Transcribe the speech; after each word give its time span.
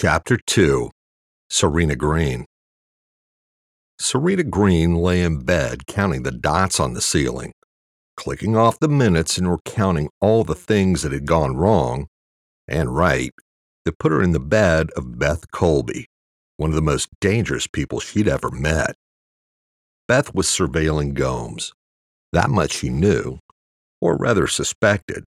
Chapter 0.00 0.36
2 0.46 0.92
Sarina 1.50 1.98
Green 1.98 2.44
Sarina 4.00 4.48
Green 4.48 4.94
lay 4.94 5.22
in 5.22 5.40
bed 5.40 5.88
counting 5.88 6.22
the 6.22 6.30
dots 6.30 6.78
on 6.78 6.94
the 6.94 7.00
ceiling, 7.00 7.50
clicking 8.16 8.56
off 8.56 8.78
the 8.78 8.88
minutes 8.88 9.38
and 9.38 9.50
recounting 9.50 10.08
all 10.20 10.44
the 10.44 10.54
things 10.54 11.02
that 11.02 11.10
had 11.10 11.26
gone 11.26 11.56
wrong 11.56 12.06
and 12.68 12.94
right 12.94 13.32
that 13.84 13.98
put 13.98 14.12
her 14.12 14.22
in 14.22 14.30
the 14.30 14.38
bed 14.38 14.90
of 14.94 15.18
Beth 15.18 15.50
Colby, 15.50 16.06
one 16.58 16.70
of 16.70 16.76
the 16.76 16.80
most 16.80 17.08
dangerous 17.20 17.66
people 17.66 17.98
she'd 17.98 18.28
ever 18.28 18.52
met. 18.52 18.94
Beth 20.06 20.32
was 20.32 20.46
surveilling 20.46 21.14
Gomes. 21.14 21.72
That 22.32 22.50
much 22.50 22.70
she 22.70 22.88
knew, 22.88 23.40
or 24.00 24.16
rather 24.16 24.46
suspected, 24.46 25.24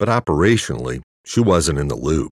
but 0.00 0.08
operationally, 0.08 1.00
she 1.24 1.38
wasn't 1.38 1.78
in 1.78 1.86
the 1.86 1.94
loop. 1.94 2.32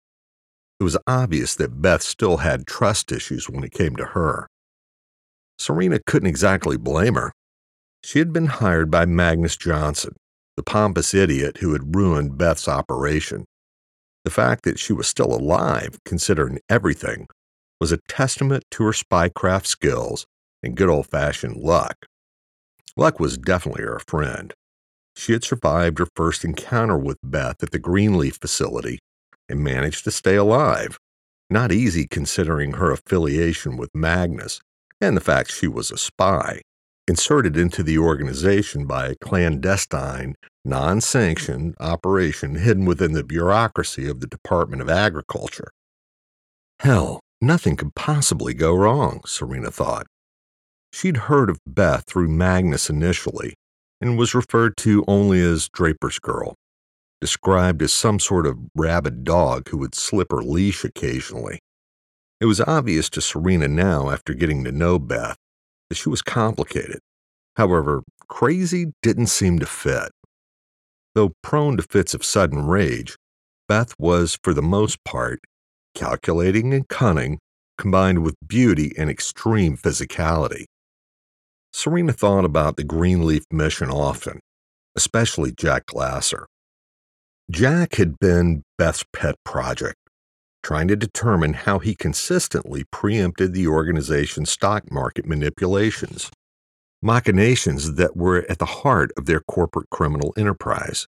It 0.86 0.94
was 0.94 0.98
obvious 1.08 1.56
that 1.56 1.82
Beth 1.82 2.04
still 2.04 2.38
had 2.38 2.68
trust 2.68 3.12
issues 3.12 3.50
when 3.50 3.64
it 3.64 3.71
came 3.71 3.96
to 3.96 4.06
her. 4.06 4.48
Sarina 5.60 5.98
couldn't 6.06 6.30
exactly 6.30 6.78
blame 6.78 7.16
her. 7.16 7.32
She 8.04 8.20
had 8.20 8.32
been 8.32 8.46
hired 8.46 8.92
by 8.92 9.07
Magnus 9.07 9.57
Johnson, 9.57 10.16
the 10.56 10.62
pompous 10.62 11.16
idiot 11.16 11.57
who 11.57 11.74
had 11.74 11.96
ruined 11.96 12.38
Beth's 12.38 12.68
operation. 12.68 13.46
The 14.26 14.29
fact 14.29 14.64
that 14.66 14.78
she 14.78 14.93
was 14.93 15.07
still 15.07 15.34
alive, 15.34 15.98
considering 16.06 16.60
everything, 16.70 17.29
was 17.82 17.92
a 17.92 17.98
testament 18.07 18.64
to 18.70 18.84
her 18.84 18.92
spycraft 18.92 19.65
skills 19.65 20.28
and 20.62 20.78
good 20.78 20.90
old 20.90 21.07
fashioned 21.07 21.57
luck. 21.57 22.06
Luck 22.96 23.20
was 23.20 23.40
definitely 23.40 23.86
her 23.86 24.02
friend. 24.06 24.54
She 25.15 25.32
had 25.32 25.43
survived 25.43 25.98
her 25.98 26.07
first 26.15 26.46
encounter 26.46 26.96
with 26.96 27.18
Beth 27.24 27.64
at 27.64 27.71
the 27.71 27.79
Greenleaf 27.79 28.38
facility 28.40 29.00
and 29.50 29.64
managed 29.64 30.04
to 30.04 30.12
stay 30.12 30.36
alive. 30.36 30.98
Not 31.50 31.72
easy 31.72 32.08
considering 32.08 32.73
her 32.73 32.92
affiliation 32.92 33.78
with 33.78 33.94
Magnus 33.94 34.62
and 35.00 35.16
the 35.16 35.22
fact 35.22 35.52
she 35.52 35.68
was 35.68 35.92
a 35.92 35.98
spy, 35.98 36.62
inserted 37.08 37.56
into 37.56 37.84
the 37.84 37.98
organization 37.98 38.86
by 38.86 39.08
a 39.08 39.16
clandestine, 39.16 40.36
non 40.64 41.02
sanctioned 41.02 41.76
operation 41.80 42.56
hidden 42.56 42.86
within 42.86 43.14
the 43.14 43.24
bureaucracy 43.24 44.10
of 44.10 44.20
the 44.20 44.28
Department 44.28 44.82
of 44.82 44.90
Agriculture. 44.90 45.72
Hell, 46.80 47.20
nothing 47.42 47.76
could 47.76 47.96
possibly 47.96 48.54
go 48.54 48.74
wrong, 48.74 49.22
Sarina 49.26 49.72
thought. 49.72 50.08
She'd 50.92 51.18
heard 51.18 51.50
of 51.50 51.59
Beth 51.68 52.06
through 52.08 52.30
Magnus 52.30 52.90
initially 52.90 53.54
and 54.02 54.18
was 54.18 54.34
referred 54.34 54.78
to 54.78 55.04
only 55.08 55.42
as 55.42 55.70
Draper's 55.70 56.20
Girl 56.20 56.56
described 57.22 57.82
as 57.82 57.94
some 57.94 58.20
sort 58.20 58.46
of 58.46 58.58
rabid 58.76 59.24
dog 59.24 59.70
who 59.70 59.78
would 59.78 59.96
slip 59.96 60.32
her 60.32 60.42
leash 60.42 60.84
occasionally. 60.84 61.60
It 62.42 62.46
was 62.46 62.62
obvious 62.62 63.10
to 63.12 63.22
Sarina 63.22 63.70
now, 63.70 64.10
after 64.10 64.34
getting 64.34 64.64
to 64.66 64.72
know 64.72 65.00
Beth, 65.00 65.38
that 65.90 65.96
she 65.96 66.10
was 66.10 66.22
complicated. 66.22 67.00
However, 67.56 68.04
crazy 68.28 68.92
didn't 69.02 69.28
seem 69.28 69.60
to 69.60 69.66
fit. 69.66 70.12
Though 71.14 71.32
prone 71.42 71.78
to 71.78 71.84
fits 71.84 72.14
of 72.14 72.26
sudden 72.26 72.66
rage, 72.66 73.16
Beth 73.70 73.94
was, 73.98 74.38
for 74.44 74.54
the 74.54 74.62
most 74.62 75.04
part, 75.06 75.40
calculating 75.96 76.74
and 76.74 76.88
cunning, 76.88 77.40
combined 77.78 78.24
with 78.24 78.36
beauty 78.46 78.94
and 78.98 79.10
extreme 79.10 79.78
physicality. 79.78 80.66
Sarina 81.74 82.14
thought 82.14 82.46
about 82.46 82.78
the 82.78 82.84
Greenleaf 82.84 83.44
mission 83.52 83.90
often, 83.90 84.40
especially 84.96 85.52
Jack 85.52 85.86
Glasser. 85.88 86.46
Jack 87.52 87.96
had 87.96 88.18
been 88.18 88.64
Beth's 88.76 89.06
pet 89.14 89.36
project, 89.44 90.00
trying 90.64 90.88
to 90.88 90.96
determine 90.96 91.54
how 91.54 91.78
he 91.78 91.94
consistently 91.94 92.86
preempted 92.92 93.54
the 93.54 93.68
organization's 93.68 94.50
stock 94.50 94.92
market 94.92 95.28
manipulations, 95.28 96.32
machinations 97.04 97.94
that 97.96 98.18
were 98.18 98.44
at 98.50 98.58
the 98.58 98.66
heart 98.66 99.12
of 99.16 99.28
their 99.28 99.42
corporate 99.42 99.92
criminal 99.92 100.34
enterprise. 100.36 101.06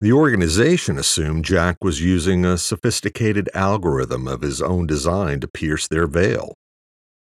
The 0.00 0.12
organization 0.12 0.96
assumed 0.96 1.44
Jack 1.44 1.84
was 1.84 2.00
using 2.00 2.46
a 2.46 2.56
sophisticated 2.56 3.50
algorithm 3.52 4.26
of 4.26 4.40
his 4.40 4.62
own 4.62 4.86
design 4.86 5.40
to 5.40 5.48
pierce 5.48 5.86
their 5.86 6.06
veil. 6.06 6.54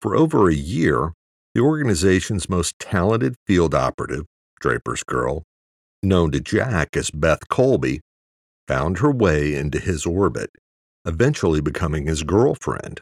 For 0.01 0.15
over 0.15 0.49
a 0.49 0.55
year, 0.55 1.13
the 1.53 1.61
organization's 1.61 2.49
most 2.49 2.79
talented 2.79 3.35
field 3.45 3.75
operative, 3.75 4.25
Draper's 4.59 5.03
Girl, 5.03 5.43
known 6.01 6.31
to 6.31 6.39
Jack 6.39 6.97
as 6.97 7.11
Beth 7.11 7.47
Colby, 7.47 8.01
found 8.67 8.99
her 8.99 9.11
way 9.11 9.55
into 9.55 9.79
his 9.79 10.05
orbit, 10.05 10.49
eventually 11.05 11.61
becoming 11.61 12.05
his 12.05 12.23
girlfriend. 12.23 13.01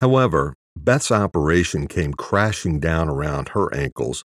However, 0.00 0.54
Beth's 0.76 1.10
operation 1.10 1.86
came 1.86 2.14
crashing 2.14 2.80
down 2.80 3.08
around 3.08 3.50
her 3.50 3.72
ankles, 3.74 4.24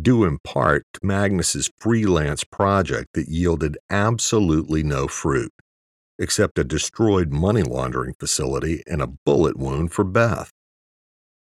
due 0.00 0.24
in 0.24 0.38
part 0.44 0.84
to 0.92 1.00
Magnus's 1.02 1.70
freelance 1.78 2.44
project 2.44 3.08
that 3.14 3.28
yielded 3.28 3.78
absolutely 3.90 4.82
no 4.82 5.08
fruit, 5.08 5.52
except 6.18 6.58
a 6.58 6.64
destroyed 6.64 7.32
money 7.32 7.62
laundering 7.62 8.14
facility 8.20 8.82
and 8.86 9.00
a 9.00 9.12
bullet 9.24 9.56
wound 9.56 9.92
for 9.92 10.04
Beth. 10.04 10.50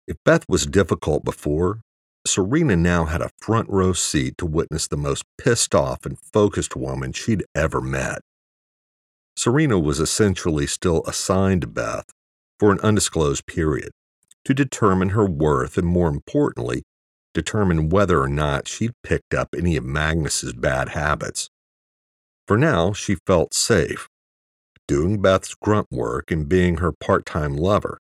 If 0.07 0.17
Beth 0.25 0.45
was 0.49 0.67
difficult 0.67 1.25
before, 1.25 1.81
Sarina 2.27 2.79
now 2.79 3.05
had 3.07 3.21
a 3.21 3.31
front 3.41 3.69
row 3.69 3.93
seat 3.93 4.39
to 4.39 4.47
witness 4.47 4.87
the 4.87 4.97
most 4.97 5.25
pissed 5.37 5.75
off 5.75 6.07
and 6.07 6.19
focused 6.19 6.77
woman 6.77 7.13
she'd 7.13 7.45
ever 7.55 7.81
met. 7.81 8.21
Sarina 9.39 9.81
was 9.81 10.01
essentially 10.01 10.67
still 10.67 11.05
assigned 11.07 11.61
to 11.61 11.69
Beth 11.69 12.07
for 12.59 12.73
an 12.73 12.81
undisclosed 12.81 13.47
period 13.47 13.93
to 14.45 14.53
determine 14.53 15.11
her 15.11 15.27
worth 15.27 15.79
and, 15.79 15.87
more 15.87 16.09
importantly, 16.09 16.83
determine 17.35 17.89
whether 17.89 18.21
or 18.21 18.27
not 18.29 18.67
she'd 18.67 18.91
picked 19.05 19.35
up 19.35 19.51
any 19.57 19.77
of 19.77 19.85
Magnus's 19.85 20.55
bad 20.55 20.89
habits. 20.89 21.51
For 22.49 22.57
now, 22.57 22.93
she 22.93 23.15
felt 23.15 23.55
safe, 23.55 24.09
doing 24.89 25.23
Beth's 25.23 25.55
grunt 25.55 25.87
work 25.89 26.33
and 26.33 26.49
being 26.49 26.79
her 26.79 26.91
part 26.91 27.25
time 27.25 27.57
lover. 27.57 28.01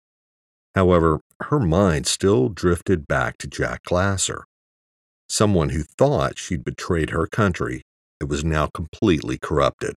However, 0.77 1.19
her 1.43 1.59
mind 1.59 2.07
still 2.07 2.49
drifted 2.49 3.09
back 3.09 3.39
to 3.39 3.49
Jack 3.49 3.83
Glasser, 3.83 4.45
someone 5.29 5.71
who 5.71 5.83
thought 5.83 6.39
she'd 6.39 6.63
betrayed 6.63 7.11
her 7.11 7.27
country 7.27 7.83
and 8.21 8.31
was 8.31 8.45
now 8.45 8.69
completely 8.69 9.37
corrupted. 9.37 9.97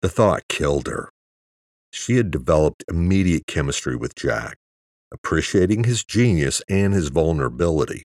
The 0.00 0.08
thought 0.08 0.48
killed 0.48 0.86
her. 0.86 1.10
She 1.90 2.16
had 2.16 2.30
developed 2.30 2.84
immediate 2.88 3.46
chemistry 3.46 3.96
with 3.96 4.14
Jack, 4.14 4.56
appreciating 5.12 5.84
his 5.84 6.04
genius 6.04 6.62
and 6.68 6.94
his 6.94 7.08
vulnerability, 7.08 8.04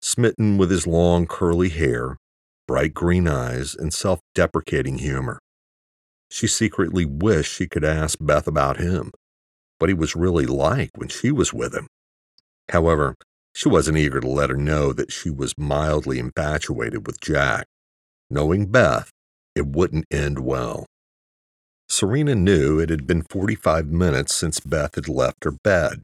smitten 0.00 0.56
with 0.56 0.70
his 0.70 0.86
long 0.86 1.26
curly 1.26 1.68
hair, 1.68 2.16
bright 2.66 2.94
green 2.94 3.28
eyes, 3.28 3.74
and 3.74 3.92
self 3.92 4.20
deprecating 4.34 4.98
humor. 4.98 5.38
She 6.30 6.46
secretly 6.46 7.04
wished 7.04 7.52
she 7.52 7.66
could 7.66 7.84
ask 7.84 8.18
Beth 8.20 8.46
about 8.46 8.78
him, 8.78 9.12
what 9.78 9.88
he 9.88 9.94
was 9.94 10.16
really 10.16 10.46
like 10.46 10.90
when 10.96 11.08
she 11.08 11.30
was 11.30 11.52
with 11.52 11.74
him. 11.74 11.86
However, 12.70 13.14
she 13.54 13.68
wasn't 13.68 13.98
eager 13.98 14.20
to 14.20 14.28
let 14.28 14.50
her 14.50 14.56
know 14.56 14.92
that 14.92 15.12
she 15.12 15.30
was 15.30 15.54
mildly 15.56 16.18
infatuated 16.18 17.06
with 17.06 17.20
Jack. 17.20 17.66
Knowing 18.28 18.66
Beth, 18.66 19.10
it 19.54 19.66
wouldn't 19.66 20.06
end 20.10 20.38
well. 20.38 20.86
Sarina 21.90 22.36
knew 22.36 22.78
it 22.78 22.90
had 22.90 23.06
been 23.06 23.22
45 23.22 23.86
minutes 23.86 24.34
since 24.34 24.60
Beth 24.60 24.96
had 24.96 25.08
left 25.08 25.44
her 25.44 25.52
bed. 25.52 26.02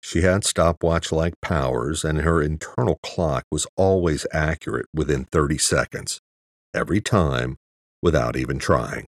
She 0.00 0.22
had 0.22 0.44
stopwatch 0.44 1.12
like 1.12 1.34
powers, 1.40 2.04
and 2.04 2.22
her 2.22 2.42
internal 2.42 2.98
clock 3.02 3.44
was 3.50 3.66
always 3.76 4.26
accurate 4.32 4.86
within 4.92 5.24
30 5.26 5.58
seconds, 5.58 6.20
every 6.74 7.00
time, 7.00 7.56
without 8.02 8.36
even 8.36 8.58
trying. 8.58 9.06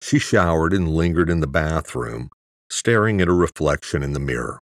She 0.00 0.18
showered 0.18 0.72
and 0.72 0.88
lingered 0.88 1.28
in 1.28 1.40
the 1.40 1.46
bathroom, 1.46 2.30
staring 2.70 3.20
at 3.20 3.28
her 3.28 3.34
reflection 3.34 4.02
in 4.02 4.14
the 4.14 4.20
mirror. 4.20 4.58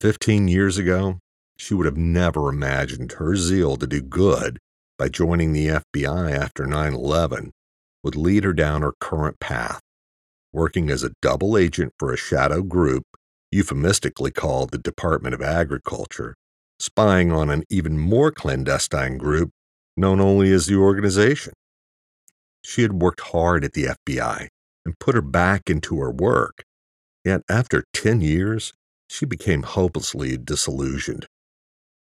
Fifteen 0.00 0.48
years 0.48 0.78
ago, 0.78 1.18
she 1.56 1.74
would 1.74 1.86
have 1.86 1.96
never 1.96 2.48
imagined 2.48 3.12
her 3.12 3.36
zeal 3.36 3.76
to 3.76 3.86
do 3.86 4.00
good 4.00 4.58
by 4.98 5.08
joining 5.08 5.52
the 5.52 5.66
FBI 5.68 6.32
after 6.32 6.66
9 6.66 6.94
11 6.94 7.52
would 8.02 8.16
lead 8.16 8.44
her 8.44 8.52
down 8.52 8.82
her 8.82 8.94
current 9.00 9.40
path, 9.40 9.80
working 10.52 10.90
as 10.90 11.02
a 11.02 11.12
double 11.20 11.56
agent 11.56 11.92
for 11.98 12.12
a 12.12 12.16
shadow 12.16 12.62
group, 12.62 13.04
euphemistically 13.50 14.30
called 14.30 14.70
the 14.70 14.78
Department 14.78 15.34
of 15.34 15.42
Agriculture, 15.42 16.34
spying 16.78 17.32
on 17.32 17.50
an 17.50 17.64
even 17.70 17.98
more 17.98 18.30
clandestine 18.30 19.18
group 19.18 19.50
known 19.96 20.20
only 20.20 20.52
as 20.52 20.66
the 20.66 20.76
organization. 20.76 21.52
She 22.62 22.82
had 22.82 23.02
worked 23.02 23.20
hard 23.20 23.64
at 23.64 23.72
the 23.72 23.88
FBI 24.06 24.48
and 24.84 24.98
put 24.98 25.14
her 25.14 25.22
back 25.22 25.68
into 25.68 25.98
her 26.00 26.10
work, 26.10 26.62
yet 27.24 27.42
after 27.48 27.84
10 27.92 28.20
years, 28.20 28.72
she 29.08 29.26
became 29.26 29.62
hopelessly 29.62 30.36
disillusioned. 30.36 31.26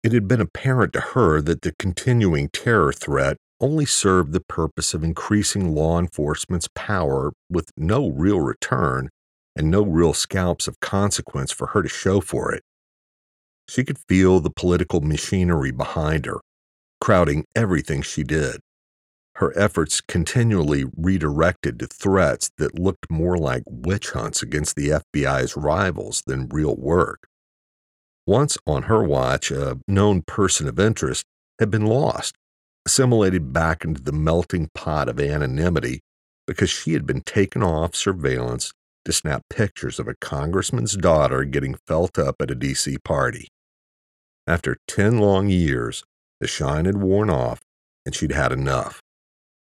It 0.04 0.12
had 0.12 0.28
been 0.28 0.42
apparent 0.42 0.94
to 0.94 1.02
her 1.02 1.42
that 1.42 1.62
the 1.62 1.74
continuing 1.78 2.50
terror 2.50 2.92
threat 2.92 3.38
only 3.64 3.86
served 3.86 4.34
the 4.34 4.42
purpose 4.42 4.94
of 4.94 5.06
increasing 5.06 5.74
law 5.74 5.98
enforcement's 5.98 6.68
power 6.76 7.32
with 7.50 7.72
no 7.78 8.10
real 8.10 8.42
return 8.42 9.10
and 9.56 9.72
no 9.72 9.82
real 9.82 10.14
scalps 10.14 10.68
of 10.68 10.82
consequence 10.82 11.50
for 11.50 11.68
her 11.68 11.82
to 11.82 11.88
show 11.88 12.20
for 12.20 12.54
it. 12.54 12.62
She 13.70 13.86
could 13.86 14.00
feel 14.10 14.42
the 14.42 14.50
political 14.50 15.00
machinery 15.00 15.72
behind 15.72 16.26
her, 16.26 16.42
crowding 17.00 17.46
everything 17.56 18.02
she 18.02 18.26
did. 18.26 18.60
Her 19.36 19.58
efforts 19.58 20.02
continually 20.02 20.84
redirected 20.98 21.80
to 21.80 21.88
threats 21.88 22.52
that 22.58 22.78
looked 22.78 23.10
more 23.10 23.38
like 23.38 23.64
witch 23.66 24.10
hunts 24.10 24.44
against 24.44 24.76
the 24.76 24.90
FBI's 24.90 25.56
rivals 25.56 26.22
than 26.28 26.50
real 26.50 26.76
work. 26.76 27.28
Once 28.28 28.58
on 28.68 28.84
her 28.84 29.04
watch, 29.04 29.52
a 29.52 29.80
known 29.88 30.22
person 30.22 30.68
of 30.68 30.78
interest 30.82 31.24
had 31.60 31.72
been 31.72 31.86
lost, 31.86 32.36
assimilated 32.86 33.54
back 33.54 33.84
into 33.84 34.02
the 34.02 34.12
melting 34.12 34.70
pot 34.74 35.10
of 35.10 35.20
anonymity 35.20 36.02
because 36.46 36.70
she 36.70 36.94
had 36.94 37.06
been 37.06 37.22
taken 37.22 37.64
off 37.64 37.96
surveillance 37.96 38.74
to 39.06 39.14
snap 39.14 39.44
pictures 39.50 40.00
of 40.00 40.08
a 40.08 40.16
congressman's 40.16 40.96
daughter 40.96 41.44
getting 41.44 41.76
felt 41.88 42.18
up 42.18 42.36
at 42.42 42.52
a 42.52 42.56
DC 42.56 43.04
party. 43.04 43.48
After 44.48 44.78
10 44.88 45.20
long 45.20 45.50
years, 45.50 46.04
the 46.40 46.48
shine 46.48 46.86
had 46.86 46.98
worn 46.98 47.30
off 47.30 47.62
and 48.06 48.14
she'd 48.14 48.32
had 48.32 48.52
enough. 48.52 49.02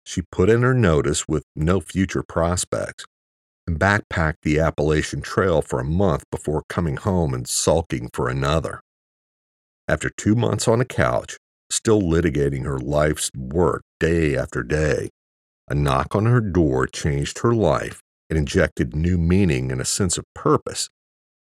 She 0.04 0.22
put 0.22 0.50
in 0.50 0.62
her 0.62 0.75
notice 0.75 1.28
with 1.28 1.44
no 1.54 1.81
future 1.81 2.22
prospects 2.22 3.04
and 3.66 3.78
backpacked 3.78 4.40
the 4.43 4.58
Appalachian 4.58 5.20
Trail 5.20 5.61
for 5.61 5.81
a 5.81 5.84
month 5.84 6.25
before 6.31 6.64
coming 6.69 6.96
home 6.96 7.34
and 7.34 7.46
sulking 7.46 8.08
for 8.12 8.28
another. 8.28 8.81
After 9.87 10.11
two 10.11 10.34
months 10.34 10.66
on 10.66 10.81
a 10.81 10.87
couch, 10.87 11.37
still 11.70 12.00
litigating 12.00 12.64
her 12.64 12.78
life's 12.78 13.30
work 13.36 13.82
day 14.00 14.36
after 14.36 14.62
day, 14.62 15.10
a 15.68 15.74
knock 15.74 16.14
on 16.14 16.26
her 16.26 16.40
door 16.40 16.86
changed 16.86 17.40
her 17.40 17.54
life 17.54 18.00
and 18.30 18.38
injected 18.38 18.94
new 18.94 19.18
meaning 19.18 19.70
and 19.70 19.80
a 19.80 19.84
sense 19.84 20.16
of 20.16 20.24
purpose, 20.34 20.88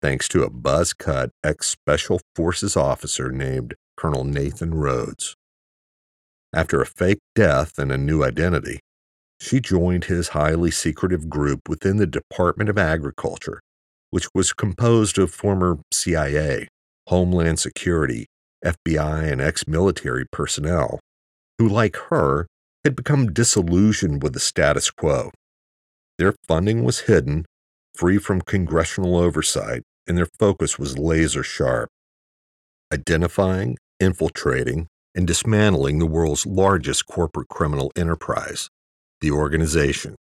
thanks 0.03 0.29
to 0.29 0.43
a 0.43 0.51
buzz 0.51 0.93
cut 0.93 1.31
ex 1.43 1.69
Special 1.69 2.21
Forces 2.35 2.77
officer 2.77 3.31
named 3.31 3.75
Colonel 3.97 4.25
Nathan 4.25 4.75
Rhodes. 4.75 5.37
After 6.53 6.81
a 6.81 6.87
fake 6.87 7.21
death 7.35 7.79
and 7.79 7.93
a 7.93 7.99
new 7.99 8.25
identity, 8.25 8.81
she 9.41 9.61
joined 9.61 10.05
his 10.05 10.29
highly 10.29 10.71
secretive 10.71 11.31
group 11.31 11.69
within 11.69 11.97
the 11.97 12.07
Department 12.07 12.69
of 12.69 12.77
Agriculture, 12.77 13.61
which 14.11 14.29
was 14.35 14.53
composed 14.53 15.19
of 15.19 15.31
former 15.31 15.79
CIA, 15.93 16.69
Homeland 17.07 17.59
Security, 17.59 18.27
FBI, 18.65 19.31
and 19.31 19.41
ex 19.41 19.67
military 19.67 20.27
personnel 20.31 21.01
who, 21.59 21.69
like 21.69 21.97
her, 22.09 22.47
had 22.85 22.97
become 22.97 23.33
disillusioned 23.33 24.23
with 24.23 24.33
the 24.33 24.41
status 24.41 24.91
quo. 24.91 25.31
Their 26.19 26.35
funding 26.49 26.85
was 26.85 27.01
hidden, 27.01 27.45
free 27.95 28.19
from 28.19 28.41
congressional 28.41 29.17
oversight, 29.17 29.83
and 30.07 30.17
their 30.17 30.29
focus 30.39 30.79
was 30.79 30.99
laser 30.99 31.43
sharp. 31.43 31.91
Identifying, 32.93 33.77
infiltrating, 34.01 34.89
and 35.15 35.27
dismantling 35.27 35.99
the 35.99 36.07
world's 36.07 36.47
largest 36.47 37.07
corporate 37.07 37.49
criminal 37.49 37.93
enterprise 37.97 38.69
the 39.21 39.31
organization. 39.31 40.17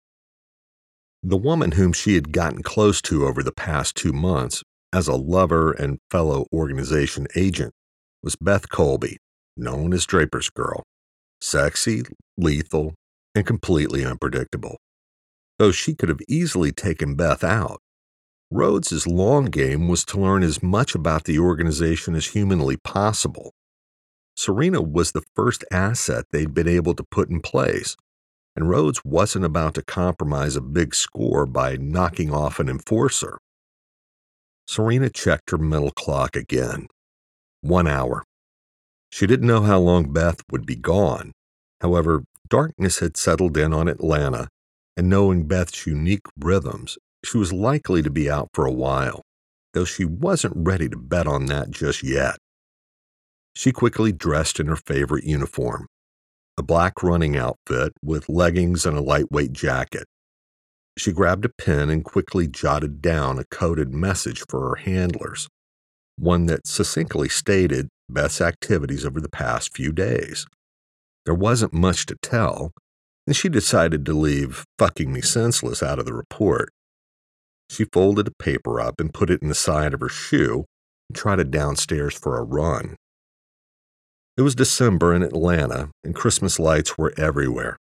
The 1.21 1.37
woman 1.37 1.73
whom 1.73 1.93
she 1.93 2.15
had 2.15 2.31
gotten 2.31 2.63
close 2.63 2.99
to 3.03 3.27
over 3.27 3.43
the 3.43 3.51
past 3.51 3.95
two 3.95 4.11
months 4.11 4.63
as 4.91 5.07
a 5.07 5.15
lover 5.15 5.71
and 5.71 5.99
fellow 6.09 6.47
organization 6.51 7.27
agent 7.35 7.73
was 8.27 8.35
Beth 8.35 8.67
Colby, 8.67 9.19
known 9.55 9.93
as 9.93 10.05
Draper's 10.05 10.49
Girl. 10.49 10.83
Sexy, 11.39 12.03
lethal, 12.37 12.93
and 13.33 13.45
completely 13.45 14.03
unpredictable. 14.03 14.75
Though 15.57 15.71
she 15.71 15.95
could 15.95 16.09
have 16.09 16.19
easily 16.27 16.73
taken 16.73 17.15
Beth 17.15 17.41
out, 17.41 17.79
Rhodes's 18.51 19.07
long 19.07 19.45
game 19.45 19.87
was 19.87 20.03
to 20.07 20.19
learn 20.19 20.43
as 20.43 20.61
much 20.61 20.93
about 20.93 21.23
the 21.23 21.39
organization 21.39 22.15
as 22.15 22.27
humanly 22.27 22.75
possible. 22.75 23.53
Sarina 24.37 24.85
was 24.85 25.13
the 25.13 25.23
first 25.33 25.63
asset 25.71 26.25
they'd 26.33 26.53
been 26.53 26.67
able 26.67 26.95
to 26.95 27.05
put 27.09 27.29
in 27.29 27.39
place, 27.39 27.95
and 28.57 28.69
Rhodes 28.69 29.05
wasn't 29.05 29.45
about 29.45 29.75
to 29.75 29.83
compromise 29.83 30.57
a 30.57 30.61
big 30.61 30.93
score 30.93 31.45
by 31.45 31.77
knocking 31.77 32.33
off 32.33 32.59
an 32.59 32.67
enforcer. 32.67 33.37
Sarina 34.69 35.13
checked 35.13 35.51
her 35.51 35.57
mental 35.57 35.91
clock 35.91 36.35
again. 36.35 36.87
One 37.61 37.87
hour. 37.87 38.23
She 39.09 39.25
didn't 39.25 39.47
know 39.47 39.61
how 39.61 39.79
long 39.79 40.11
Beth 40.13 40.41
would 40.51 40.65
be 40.65 40.75
gone. 40.75 41.31
However, 41.81 42.23
darkness 42.49 42.99
had 42.99 43.17
settled 43.17 43.57
in 43.57 43.73
on 43.73 43.87
Atlanta, 43.87 44.49
and 44.95 45.09
knowing 45.09 45.47
Beth's 45.47 45.85
unique 45.85 46.25
rhythms, 46.39 46.97
she 47.23 47.37
was 47.37 47.53
likely 47.53 48.01
to 48.01 48.09
be 48.09 48.29
out 48.29 48.49
for 48.53 48.65
a 48.65 48.71
while, 48.71 49.21
though 49.73 49.85
she 49.85 50.05
wasn't 50.05 50.53
ready 50.55 50.89
to 50.89 50.97
bet 50.97 51.27
on 51.27 51.45
that 51.47 51.71
just 51.71 52.03
yet. 52.03 52.37
She 53.55 53.71
quickly 53.71 54.11
dressed 54.11 54.59
in 54.59 54.67
her 54.67 54.75
favorite 54.75 55.23
uniform, 55.23 55.87
a 56.57 56.63
black 56.63 57.01
running 57.01 57.35
outfit 57.37 57.93
with 58.03 58.29
leggings 58.29 58.85
and 58.85 58.97
a 58.97 59.01
lightweight 59.01 59.53
jacket. 59.53 60.05
She 60.97 61.11
grabbed 61.11 61.45
a 61.45 61.49
pen 61.49 61.89
and 61.89 62.03
quickly 62.03 62.47
jotted 62.47 63.01
down 63.01 63.37
a 63.37 63.45
coded 63.45 63.93
message 63.93 64.43
for 64.49 64.69
her 64.69 64.75
handlers, 64.75 65.47
one 66.17 66.45
that 66.47 66.67
succinctly 66.67 67.29
stated 67.29 67.89
Beth's 68.09 68.41
activities 68.41 69.05
over 69.05 69.19
the 69.21 69.29
past 69.29 69.75
few 69.75 69.91
days. 69.91 70.45
There 71.25 71.35
wasn't 71.35 71.73
much 71.73 72.05
to 72.07 72.15
tell, 72.21 72.71
and 73.25 73.35
she 73.35 73.49
decided 73.49 74.05
to 74.05 74.13
leave 74.13 74.65
fucking 74.79 75.11
me 75.11 75.21
senseless 75.21 75.83
out 75.83 75.99
of 75.99 76.05
the 76.05 76.13
report. 76.13 76.69
She 77.69 77.85
folded 77.85 78.25
the 78.25 78.33
paper 78.39 78.79
up 78.79 78.99
and 78.99 79.13
put 79.13 79.29
it 79.29 79.41
in 79.41 79.49
the 79.49 79.55
side 79.55 79.93
of 79.93 79.99
her 79.99 80.09
shoe 80.09 80.65
and 81.09 81.15
trotted 81.15 81.51
downstairs 81.51 82.13
for 82.13 82.37
a 82.37 82.43
run. 82.43 82.95
It 84.37 84.43
was 84.43 84.55
December 84.55 85.13
in 85.13 85.23
Atlanta, 85.23 85.89
and 86.03 86.15
Christmas 86.15 86.59
lights 86.59 86.97
were 86.97 87.13
everywhere. 87.17 87.75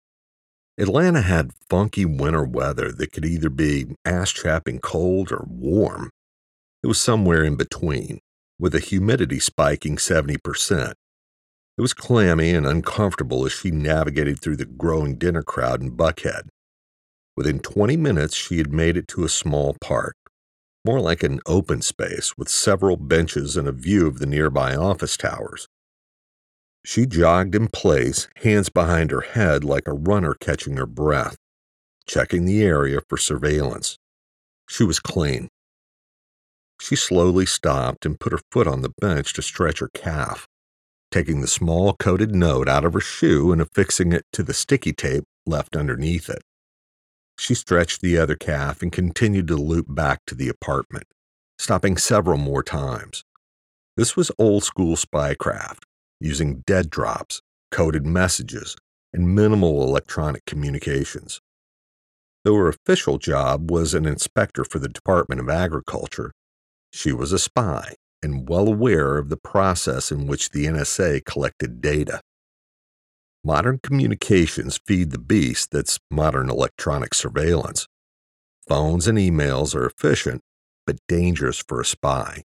Atlanta 0.78 1.20
had 1.20 1.52
funky 1.68 2.04
winter 2.04 2.44
weather 2.44 2.90
that 2.92 3.12
could 3.12 3.24
either 3.24 3.50
be 3.50 3.86
ass 4.04 4.30
chapping 4.32 4.78
cold 4.78 5.30
or 5.30 5.44
warm. 5.48 6.10
It 6.84 6.88
was 6.88 7.00
somewhere 7.00 7.42
in 7.42 7.56
between, 7.56 8.20
with 8.58 8.74
a 8.74 8.78
humidity 8.78 9.40
spiking 9.40 9.96
70%. 9.96 10.90
It 10.90 11.80
was 11.80 11.94
clammy 11.94 12.50
and 12.50 12.66
uncomfortable 12.66 13.46
as 13.46 13.52
she 13.52 13.70
navigated 13.70 14.38
through 14.38 14.56
the 14.56 14.66
growing 14.66 15.16
dinner 15.16 15.42
crowd 15.42 15.80
in 15.80 15.96
Buckhead. 15.96 16.42
Within 17.38 17.60
20 17.60 17.96
minutes, 17.96 18.36
she 18.36 18.58
had 18.58 18.70
made 18.70 18.98
it 18.98 19.08
to 19.08 19.24
a 19.24 19.30
small 19.30 19.74
park, 19.80 20.14
more 20.84 21.00
like 21.00 21.22
an 21.22 21.40
open 21.46 21.80
space 21.80 22.36
with 22.36 22.50
several 22.50 22.98
benches 22.98 23.56
and 23.56 23.66
a 23.66 23.72
view 23.72 24.06
of 24.06 24.18
the 24.18 24.26
nearby 24.26 24.76
office 24.76 25.16
towers. 25.16 25.66
She 26.84 27.06
jogged 27.06 27.54
in 27.54 27.68
place, 27.68 28.28
hands 28.42 28.68
behind 28.68 29.10
her 29.10 29.22
head 29.22 29.64
like 29.64 29.88
a 29.88 29.94
runner 29.94 30.34
catching 30.34 30.76
her 30.76 30.84
breath, 30.84 31.36
checking 32.06 32.44
the 32.44 32.62
area 32.62 33.00
for 33.08 33.16
surveillance. 33.16 33.96
She 34.68 34.84
was 34.84 35.00
clean. 35.00 35.48
She 36.80 36.96
slowly 36.96 37.46
stopped 37.46 38.04
and 38.04 38.20
put 38.20 38.32
her 38.32 38.40
foot 38.50 38.66
on 38.66 38.82
the 38.82 38.92
bench 39.00 39.32
to 39.34 39.42
stretch 39.42 39.78
her 39.78 39.90
calf, 39.94 40.46
taking 41.10 41.40
the 41.40 41.46
small 41.46 41.94
coated 41.94 42.34
note 42.34 42.68
out 42.68 42.84
of 42.84 42.92
her 42.92 43.00
shoe 43.00 43.52
and 43.52 43.60
affixing 43.60 44.12
it 44.12 44.26
to 44.32 44.42
the 44.42 44.54
sticky 44.54 44.92
tape 44.92 45.24
left 45.46 45.76
underneath 45.76 46.28
it. 46.28 46.42
She 47.38 47.54
stretched 47.54 48.00
the 48.00 48.18
other 48.18 48.36
calf 48.36 48.82
and 48.82 48.92
continued 48.92 49.48
to 49.48 49.56
loop 49.56 49.86
back 49.88 50.20
to 50.26 50.34
the 50.34 50.48
apartment, 50.48 51.06
stopping 51.58 51.96
several 51.96 52.38
more 52.38 52.62
times. 52.62 53.24
This 53.96 54.16
was 54.16 54.30
old 54.38 54.64
school 54.64 54.96
spycraft, 54.96 55.84
using 56.20 56.62
dead 56.66 56.90
drops, 56.90 57.40
coded 57.70 58.06
messages, 58.06 58.76
and 59.12 59.34
minimal 59.34 59.82
electronic 59.82 60.44
communications. 60.46 61.40
Though 62.44 62.56
her 62.56 62.68
official 62.68 63.18
job 63.18 63.70
was 63.70 63.94
an 63.94 64.04
inspector 64.04 64.64
for 64.64 64.78
the 64.78 64.88
Department 64.88 65.40
of 65.40 65.48
Agriculture, 65.48 66.32
she 66.94 67.12
was 67.12 67.32
a 67.32 67.38
spy 67.38 67.94
and 68.22 68.48
well 68.48 68.68
aware 68.68 69.18
of 69.18 69.28
the 69.28 69.36
process 69.36 70.10
in 70.10 70.26
which 70.26 70.50
the 70.50 70.66
NSA 70.66 71.24
collected 71.24 71.80
data. 71.80 72.20
Modern 73.44 73.78
communications 73.82 74.80
feed 74.86 75.10
the 75.10 75.18
beast 75.18 75.70
that's 75.70 75.98
modern 76.10 76.48
electronic 76.48 77.12
surveillance. 77.12 77.86
Phones 78.66 79.06
and 79.06 79.18
emails 79.18 79.74
are 79.74 79.84
efficient, 79.84 80.40
but 80.86 80.96
dangerous 81.08 81.62
for 81.66 81.80
a 81.80 81.84
spy. 81.84 82.42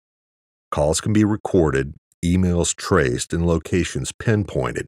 Calls 0.71 1.01
can 1.03 1.13
be 1.13 1.25
recorded 1.25 1.95
emails 2.25 2.75
traced, 2.75 3.33
and 3.33 3.47
locations 3.47 4.13
pinpointed. 4.13 4.87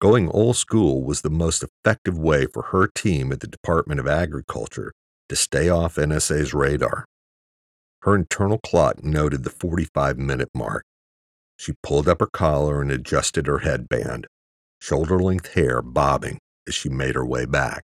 Going 0.00 0.28
old 0.30 0.56
school 0.56 1.02
was 1.02 1.22
the 1.22 1.30
most 1.30 1.64
effective 1.64 2.18
way 2.18 2.46
for 2.46 2.64
her 2.64 2.86
team 2.86 3.32
at 3.32 3.40
the 3.40 3.46
Department 3.46 4.00
of 4.00 4.06
Agriculture 4.06 4.92
to 5.28 5.36
stay 5.36 5.68
off 5.68 5.96
NSA's 5.96 6.52
radar. 6.54 7.06
Her 8.06 8.14
internal 8.14 8.58
clock 8.58 9.02
noted 9.02 9.42
the 9.42 9.50
45 9.50 10.16
minute 10.16 10.50
mark. 10.54 10.84
She 11.56 11.72
pulled 11.82 12.06
up 12.06 12.20
her 12.20 12.28
collar 12.28 12.80
and 12.80 12.92
adjusted 12.92 13.48
her 13.48 13.58
headband, 13.58 14.28
shoulder 14.78 15.18
length 15.18 15.54
hair 15.54 15.82
bobbing 15.82 16.38
as 16.68 16.74
she 16.76 16.88
made 16.88 17.16
her 17.16 17.26
way 17.26 17.46
back. 17.46 17.82